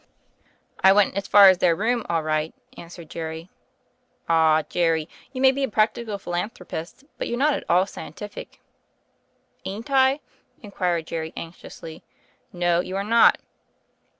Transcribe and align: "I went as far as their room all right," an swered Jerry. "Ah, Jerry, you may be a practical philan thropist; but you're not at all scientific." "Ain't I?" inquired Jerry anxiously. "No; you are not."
"I 0.83 0.93
went 0.93 1.15
as 1.15 1.27
far 1.27 1.49
as 1.49 1.59
their 1.59 1.75
room 1.75 2.03
all 2.09 2.23
right," 2.23 2.55
an 2.75 2.87
swered 2.87 3.07
Jerry. 3.09 3.51
"Ah, 4.27 4.63
Jerry, 4.67 5.07
you 5.31 5.39
may 5.41 5.51
be 5.51 5.63
a 5.63 5.69
practical 5.69 6.17
philan 6.17 6.49
thropist; 6.55 7.03
but 7.19 7.27
you're 7.27 7.37
not 7.37 7.53
at 7.53 7.69
all 7.69 7.85
scientific." 7.85 8.59
"Ain't 9.63 9.91
I?" 9.91 10.19
inquired 10.63 11.05
Jerry 11.05 11.33
anxiously. 11.37 12.01
"No; 12.51 12.79
you 12.79 12.95
are 12.95 13.03
not." 13.03 13.37